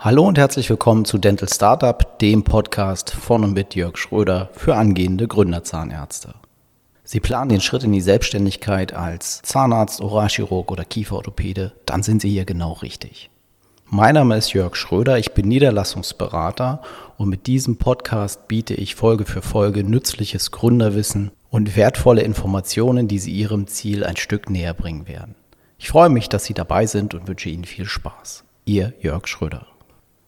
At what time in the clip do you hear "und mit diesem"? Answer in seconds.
17.16-17.74